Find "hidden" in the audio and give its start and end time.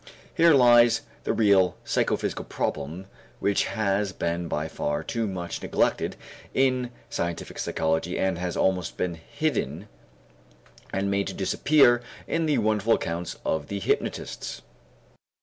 9.13-9.87